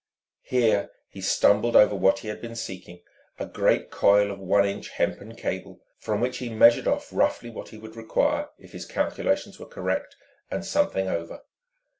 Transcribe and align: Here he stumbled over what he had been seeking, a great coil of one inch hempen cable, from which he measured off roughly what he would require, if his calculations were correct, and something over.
Here 0.47 0.89
he 1.09 1.21
stumbled 1.21 1.75
over 1.75 1.93
what 1.93 2.17
he 2.25 2.29
had 2.29 2.41
been 2.41 2.55
seeking, 2.55 3.03
a 3.37 3.45
great 3.45 3.91
coil 3.91 4.31
of 4.31 4.39
one 4.39 4.65
inch 4.65 4.89
hempen 4.89 5.35
cable, 5.35 5.79
from 5.99 6.19
which 6.21 6.39
he 6.39 6.49
measured 6.49 6.87
off 6.87 7.09
roughly 7.13 7.51
what 7.51 7.69
he 7.69 7.77
would 7.77 7.95
require, 7.95 8.49
if 8.57 8.71
his 8.71 8.87
calculations 8.87 9.59
were 9.59 9.67
correct, 9.67 10.15
and 10.49 10.65
something 10.65 11.07
over. 11.07 11.43